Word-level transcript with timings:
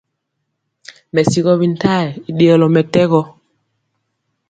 Mɛsigɔ 1.13 1.51
bintayɛ 1.59 2.07
i 2.29 2.31
ɗeyɔlɔ 2.37 2.67
mɛtɛgɔ. 2.75 3.21